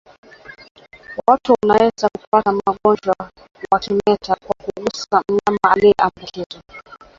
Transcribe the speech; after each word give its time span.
Watu 1.27 1.55
wanaweza 1.63 2.09
kupata 2.21 2.51
ugonjwa 2.51 3.15
wa 3.71 3.79
kimeta 3.79 4.35
kwa 4.45 4.55
kugusa 4.65 5.23
mnyama 5.29 5.75
mwenye 5.75 5.93
maambukizi 6.01 6.59